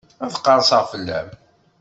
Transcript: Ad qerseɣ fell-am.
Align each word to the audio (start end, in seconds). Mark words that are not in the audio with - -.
Ad 0.25 0.31
qerseɣ 0.45 0.83
fell-am. 0.91 1.27